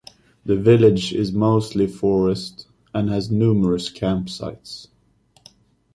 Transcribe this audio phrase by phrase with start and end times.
[0.43, 4.87] The village is mostly forest, and has numerous camp sites.